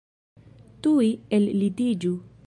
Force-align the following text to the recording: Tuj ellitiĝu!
Tuj 0.87 1.09
ellitiĝu! 1.39 2.15